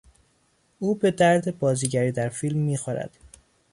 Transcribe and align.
او 0.79 0.95
به 0.95 1.11
درد 1.11 1.59
بازیگری 1.59 2.11
در 2.11 2.29
فیلم 2.29 2.59
میخورد. 2.59 3.17